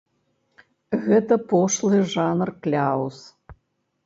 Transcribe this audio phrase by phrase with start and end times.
[1.03, 3.17] Гэта пошлы жанр кляўз.